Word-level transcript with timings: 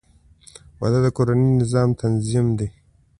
•واده 0.79 0.99
د 1.05 1.07
کورني 1.17 1.49
نظام 1.61 1.89
تنظیم 2.01 2.47
دی. 2.57 2.67